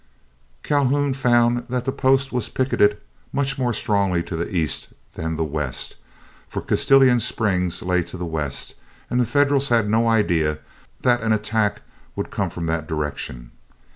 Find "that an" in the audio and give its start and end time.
11.01-11.33